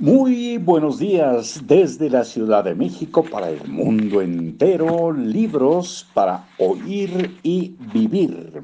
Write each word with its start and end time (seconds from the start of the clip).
Muy 0.00 0.58
buenos 0.58 0.98
días 0.98 1.62
desde 1.68 2.10
la 2.10 2.24
Ciudad 2.24 2.64
de 2.64 2.74
México 2.74 3.22
para 3.22 3.48
el 3.48 3.68
mundo 3.68 4.22
entero, 4.22 5.12
libros 5.12 6.08
para 6.12 6.48
oír 6.58 7.38
y 7.44 7.76
vivir. 7.92 8.60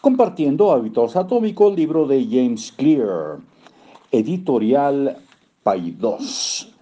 Compartiendo 0.00 0.72
Hábitos 0.72 1.14
Atómicos, 1.14 1.76
libro 1.76 2.08
de 2.08 2.26
James 2.28 2.72
Clear, 2.72 3.38
editorial 4.10 5.18
Paidós. 5.62 6.74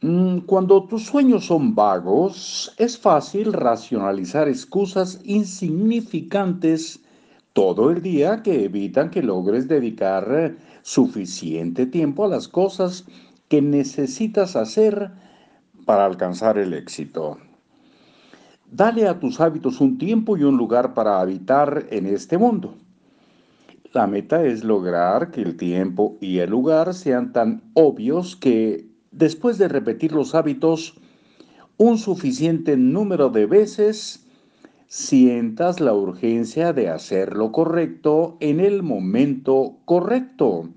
Mm, 0.00 0.38
cuando 0.38 0.82
tus 0.82 1.04
sueños 1.04 1.46
son 1.46 1.76
vagos, 1.76 2.74
es 2.76 2.98
fácil 2.98 3.52
racionalizar 3.52 4.48
excusas 4.48 5.20
insignificantes 5.22 7.01
todo 7.52 7.90
el 7.90 8.02
día 8.02 8.42
que 8.42 8.64
evitan 8.64 9.10
que 9.10 9.22
logres 9.22 9.68
dedicar 9.68 10.56
suficiente 10.82 11.86
tiempo 11.86 12.24
a 12.24 12.28
las 12.28 12.48
cosas 12.48 13.06
que 13.48 13.60
necesitas 13.60 14.56
hacer 14.56 15.10
para 15.84 16.06
alcanzar 16.06 16.58
el 16.58 16.72
éxito. 16.72 17.38
Dale 18.70 19.06
a 19.06 19.20
tus 19.20 19.40
hábitos 19.40 19.80
un 19.80 19.98
tiempo 19.98 20.36
y 20.36 20.44
un 20.44 20.56
lugar 20.56 20.94
para 20.94 21.20
habitar 21.20 21.86
en 21.90 22.06
este 22.06 22.38
mundo. 22.38 22.74
La 23.92 24.06
meta 24.06 24.42
es 24.42 24.64
lograr 24.64 25.30
que 25.30 25.42
el 25.42 25.58
tiempo 25.58 26.16
y 26.22 26.38
el 26.38 26.48
lugar 26.48 26.94
sean 26.94 27.34
tan 27.34 27.62
obvios 27.74 28.36
que 28.36 28.88
después 29.10 29.58
de 29.58 29.68
repetir 29.68 30.12
los 30.12 30.34
hábitos 30.34 30.94
un 31.76 31.98
suficiente 31.98 32.76
número 32.78 33.28
de 33.28 33.44
veces, 33.44 34.21
sientas 34.92 35.80
la 35.80 35.94
urgencia 35.94 36.74
de 36.74 36.90
hacer 36.90 37.34
lo 37.34 37.50
correcto 37.50 38.36
en 38.40 38.60
el 38.60 38.82
momento 38.82 39.78
correcto, 39.86 40.68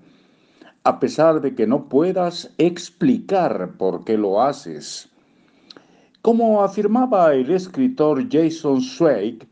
a 0.84 0.98
pesar 0.98 1.42
de 1.42 1.54
que 1.54 1.66
no 1.66 1.90
puedas 1.90 2.50
explicar 2.56 3.72
por 3.76 4.06
qué 4.06 4.16
lo 4.16 4.40
haces. 4.40 5.10
Como 6.22 6.62
afirmaba 6.62 7.34
el 7.34 7.50
escritor 7.50 8.26
Jason 8.30 8.80
Zweig, 8.80 9.46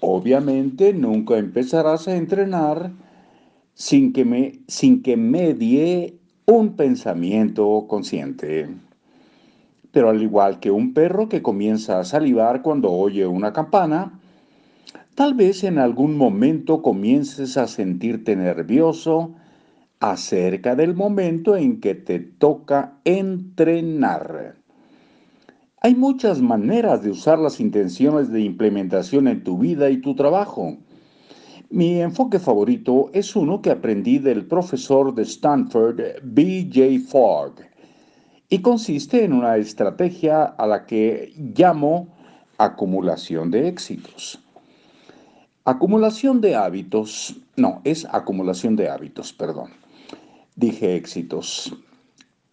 obviamente 0.00 0.92
nunca 0.92 1.38
empezarás 1.38 2.08
a 2.08 2.16
entrenar 2.16 2.90
sin 3.74 4.12
que, 4.12 4.24
me, 4.24 4.58
sin 4.66 5.04
que 5.04 5.16
medie 5.16 6.18
un 6.46 6.74
pensamiento 6.74 7.86
consciente. 7.86 8.70
Pero 9.94 10.10
al 10.10 10.20
igual 10.20 10.58
que 10.58 10.72
un 10.72 10.92
perro 10.92 11.28
que 11.28 11.40
comienza 11.40 12.00
a 12.00 12.04
salivar 12.04 12.62
cuando 12.62 12.90
oye 12.90 13.28
una 13.28 13.52
campana, 13.52 14.18
tal 15.14 15.34
vez 15.34 15.62
en 15.62 15.78
algún 15.78 16.16
momento 16.16 16.82
comiences 16.82 17.56
a 17.56 17.68
sentirte 17.68 18.34
nervioso 18.34 19.36
acerca 20.00 20.74
del 20.74 20.96
momento 20.96 21.56
en 21.56 21.80
que 21.80 21.94
te 21.94 22.18
toca 22.18 22.98
entrenar. 23.04 24.56
Hay 25.80 25.94
muchas 25.94 26.40
maneras 26.42 27.04
de 27.04 27.10
usar 27.10 27.38
las 27.38 27.60
intenciones 27.60 28.32
de 28.32 28.40
implementación 28.40 29.28
en 29.28 29.44
tu 29.44 29.58
vida 29.58 29.90
y 29.90 29.98
tu 29.98 30.16
trabajo. 30.16 30.76
Mi 31.70 32.00
enfoque 32.00 32.40
favorito 32.40 33.10
es 33.12 33.36
uno 33.36 33.62
que 33.62 33.70
aprendí 33.70 34.18
del 34.18 34.44
profesor 34.46 35.14
de 35.14 35.22
Stanford, 35.22 36.00
B.J. 36.24 36.98
Fogg 37.08 37.73
y 38.54 38.62
consiste 38.62 39.24
en 39.24 39.32
una 39.32 39.56
estrategia 39.56 40.44
a 40.44 40.68
la 40.68 40.86
que 40.86 41.32
llamo 41.36 42.06
acumulación 42.56 43.50
de 43.50 43.66
éxitos. 43.66 44.38
Acumulación 45.64 46.40
de 46.40 46.54
hábitos, 46.54 47.34
no, 47.56 47.80
es 47.82 48.06
acumulación 48.12 48.76
de 48.76 48.88
hábitos, 48.88 49.32
perdón. 49.32 49.70
Dije 50.54 50.94
éxitos. 50.94 51.76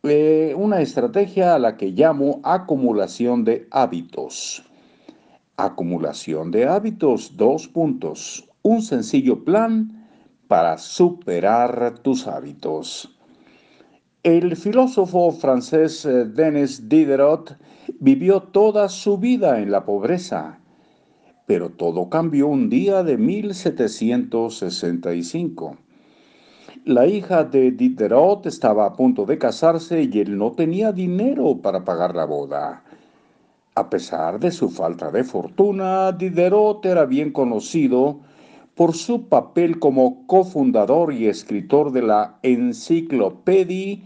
Eh, 0.02 0.56
una 0.58 0.82
estrategia 0.82 1.54
a 1.54 1.60
la 1.60 1.78
que 1.78 1.92
llamo 1.92 2.42
acumulación 2.44 3.44
de 3.44 3.68
hábitos. 3.70 4.64
Acumulación 5.56 6.50
de 6.50 6.66
hábitos, 6.66 7.38
dos 7.38 7.68
puntos. 7.68 8.50
Un 8.64 8.82
sencillo 8.82 9.44
plan 9.44 10.10
para 10.48 10.80
superar 10.80 12.00
tus 12.00 12.26
hábitos. 12.26 13.21
El 14.24 14.56
filósofo 14.56 15.32
francés 15.32 16.06
eh, 16.06 16.26
Denis 16.26 16.88
Diderot 16.88 17.58
vivió 18.00 18.44
toda 18.44 18.88
su 18.88 19.18
vida 19.18 19.60
en 19.60 19.72
la 19.72 19.84
pobreza, 19.84 20.60
pero 21.48 21.72
todo 21.72 22.08
cambió 22.08 22.48
un 22.48 22.70
día 22.70 23.02
de 23.02 23.18
1765. 23.18 25.76
La 26.86 27.08
hija 27.08 27.46
de 27.46 27.72
Diderot 27.72 28.46
estaba 28.46 28.86
a 28.86 28.94
punto 28.94 29.26
de 29.26 29.40
casarse 29.40 30.04
y 30.04 30.20
él 30.20 30.38
no 30.38 30.52
tenía 30.52 30.92
dinero 30.92 31.58
para 31.60 31.84
pagar 31.84 32.16
la 32.16 32.26
boda. 32.26 32.84
A 33.74 33.90
pesar 33.90 34.40
de 34.40 34.52
su 34.52 34.70
falta 34.70 35.10
de 35.10 35.24
fortuna, 35.24 36.12
Diderot 36.12 36.86
era 36.86 37.06
bien 37.06 37.32
conocido 37.32 38.20
por 38.82 38.96
su 38.96 39.30
papel 39.30 39.78
como 39.78 40.26
cofundador 40.26 41.14
y 41.14 41.28
escritor 41.28 41.92
de 41.92 42.02
la 42.02 42.40
Enciclopedia, 42.42 44.00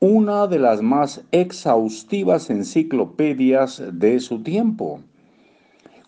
una 0.00 0.48
de 0.48 0.58
las 0.58 0.82
más 0.82 1.24
exhaustivas 1.30 2.50
enciclopedias 2.50 3.80
de 3.92 4.18
su 4.18 4.42
tiempo. 4.42 5.02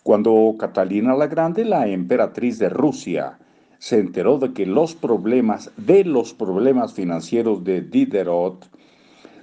Cuando 0.03 0.53
Catalina 0.59 1.15
la 1.15 1.27
Grande, 1.27 1.63
la 1.63 1.87
emperatriz 1.87 2.59
de 2.59 2.67
Rusia, 2.67 3.39
se 3.77 3.99
enteró 3.99 4.39
de 4.39 4.51
que 4.51 4.65
los 4.65 4.93
problemas 4.93 5.71
de 5.77 6.03
los 6.03 6.33
problemas 6.33 6.91
financieros 6.91 7.63
de 7.63 7.79
Diderot, 7.79 8.69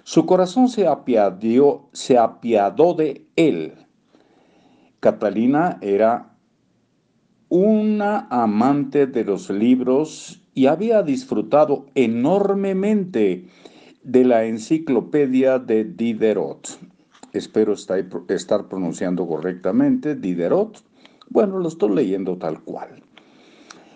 su 0.03 0.27
corazón 0.27 0.69
se 0.69 0.87
apiadió, 0.87 1.89
se 1.95 2.19
apiadó 2.19 2.93
de 2.93 3.25
él. 3.35 3.73
Catalina 5.01 5.79
era 5.81 6.28
una 7.49 8.27
amante 8.31 9.07
de 9.07 9.25
los 9.25 9.49
libros 9.49 10.43
y 10.55 10.67
había 10.67 11.03
disfrutado 11.03 11.87
enormemente 11.95 13.47
de 14.03 14.25
la 14.25 14.45
enciclopedia 14.45 15.59
de 15.59 15.85
Diderot. 15.85 16.79
Espero 17.33 17.75
estar 18.29 18.69
pronunciando 18.69 19.27
correctamente 19.27 20.15
Diderot. 20.15 20.83
Bueno, 21.31 21.59
lo 21.59 21.69
estoy 21.69 21.95
leyendo 21.95 22.37
tal 22.37 22.63
cual. 22.63 23.03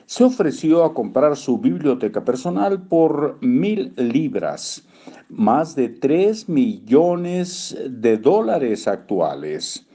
Se 0.06 0.24
ofreció 0.24 0.84
a 0.84 0.92
comprar 0.92 1.36
su 1.36 1.58
biblioteca 1.58 2.24
personal 2.24 2.82
por 2.82 3.38
mil 3.40 3.94
libras, 3.96 4.86
más 5.30 5.74
de 5.74 5.88
tres 5.88 6.48
millones 6.48 7.76
de 7.88 8.18
dólares 8.18 8.86
actuales. 8.86 9.86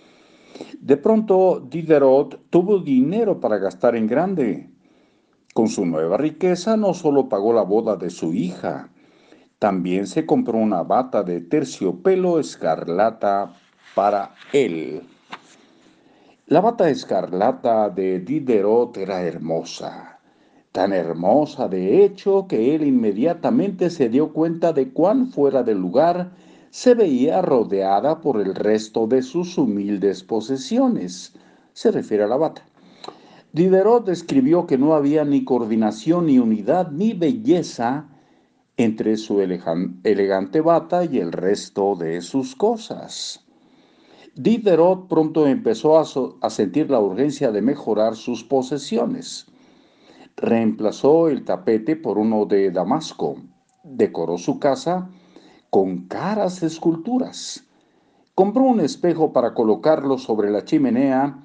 De 0.79 0.97
pronto, 0.97 1.59
Diderot 1.59 2.49
tuvo 2.49 2.79
dinero 2.79 3.39
para 3.39 3.57
gastar 3.57 3.95
en 3.95 4.07
grande. 4.07 4.69
Con 5.53 5.67
su 5.67 5.85
nueva 5.85 6.17
riqueza 6.17 6.77
no 6.77 6.93
solo 6.93 7.29
pagó 7.29 7.53
la 7.53 7.63
boda 7.63 7.95
de 7.95 8.09
su 8.09 8.33
hija, 8.33 8.91
también 9.59 10.05
se 10.05 10.25
compró 10.25 10.59
una 10.59 10.83
bata 10.83 11.23
de 11.23 11.41
terciopelo 11.41 12.39
escarlata 12.39 13.53
para 13.95 14.35
él. 14.53 15.01
La 16.45 16.61
bata 16.61 16.89
escarlata 16.89 17.89
de 17.89 18.19
Diderot 18.19 18.95
era 18.97 19.23
hermosa, 19.23 20.19
tan 20.71 20.93
hermosa 20.93 21.67
de 21.67 22.05
hecho 22.05 22.47
que 22.47 22.75
él 22.75 22.83
inmediatamente 22.83 23.89
se 23.89 24.09
dio 24.09 24.31
cuenta 24.31 24.73
de 24.73 24.93
cuán 24.93 25.31
fuera 25.31 25.63
del 25.63 25.79
lugar 25.79 26.31
se 26.69 26.93
veía 26.93 27.41
rodeada 27.41 28.21
por 28.21 28.41
el 28.41 28.55
resto 28.55 29.07
de 29.07 29.21
sus 29.21 29.57
humildes 29.57 30.23
posesiones. 30.23 31.33
Se 31.73 31.91
refiere 31.91 32.23
a 32.23 32.27
la 32.27 32.37
bata. 32.37 32.63
Diderot 33.53 34.09
escribió 34.09 34.67
que 34.67 34.77
no 34.77 34.93
había 34.93 35.23
ni 35.25 35.43
coordinación, 35.43 36.27
ni 36.27 36.37
unidad, 36.37 36.91
ni 36.91 37.13
belleza 37.13 38.09
entre 38.75 39.17
su 39.17 39.41
elegante 39.41 40.61
bata 40.61 41.05
y 41.05 41.17
el 41.17 41.31
resto 41.31 41.95
de 41.95 42.21
sus 42.21 42.55
cosas. 42.55 43.43
Diderot 44.35 45.07
pronto 45.07 45.47
empezó 45.47 45.97
a, 45.97 46.05
a 46.41 46.49
sentir 46.51 46.91
la 46.91 46.99
urgencia 46.99 47.51
de 47.51 47.63
mejorar 47.63 48.15
sus 48.15 48.43
posesiones. 48.43 49.47
Reemplazó 50.35 51.27
el 51.29 51.43
tapete 51.43 51.95
por 51.95 52.19
uno 52.19 52.45
de 52.45 52.69
Damasco, 52.69 53.37
decoró 53.83 54.37
su 54.37 54.59
casa 54.59 55.09
con 55.69 56.07
caras 56.07 56.63
esculturas. 56.63 57.65
Compró 58.35 58.63
un 58.63 58.79
espejo 58.79 59.33
para 59.33 59.53
colocarlo 59.53 60.17
sobre 60.17 60.51
la 60.51 60.63
chimenea 60.63 61.43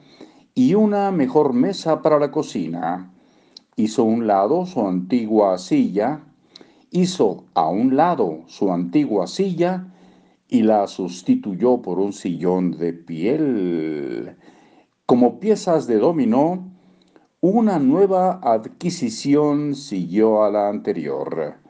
y 0.54 0.74
una 0.74 1.10
mejor 1.10 1.52
mesa 1.52 2.02
para 2.02 2.18
la 2.18 2.30
cocina. 2.30 3.10
Hizo 3.76 4.04
un 4.04 4.26
lado 4.26 4.66
su 4.66 4.86
antigua 4.86 5.58
silla, 5.58 6.20
hizo 6.90 7.44
a 7.54 7.68
un 7.68 7.96
lado 7.96 8.40
su 8.46 8.70
antigua 8.70 9.26
silla 9.26 9.88
y 10.48 10.62
la 10.62 10.86
sustituyó 10.86 11.80
por 11.80 11.98
un 11.98 12.12
sillón 12.12 12.72
de 12.72 12.92
piel. 12.92 14.36
Como 15.06 15.40
piezas 15.40 15.86
de 15.86 15.98
dominó, 15.98 16.68
una 17.40 17.78
nueva 17.78 18.38
adquisición 18.42 19.74
siguió 19.74 20.44
a 20.44 20.50
la 20.50 20.68
anterior 20.68 21.61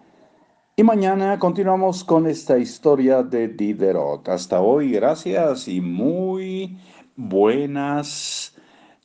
Y 0.75 0.85
mañana 0.85 1.39
continuamos 1.39 2.03
con 2.03 2.27
esta 2.27 2.57
historia 2.57 3.23
de 3.23 3.49
Diderot. 3.49 4.27
Hasta 4.31 4.63
hoy, 4.63 4.93
gracias 4.93 5.69
y 5.69 5.83
muy 5.83 6.79
buenas 7.15 8.57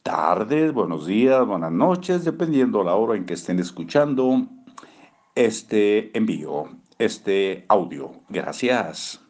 tardes, 0.01 0.71
buenos 0.71 1.07
días, 1.07 1.45
buenas 1.45 1.73
noches, 1.73 2.23
dependiendo 2.23 2.85
la 2.85 2.95
hora 2.95 3.17
en 3.17 3.25
que 3.25 3.33
estén 3.33 3.59
escuchando 3.59 4.47
este 5.35 6.17
envío, 6.17 6.69
este 6.99 7.65
audio. 7.67 8.13
Gracias. 8.29 9.26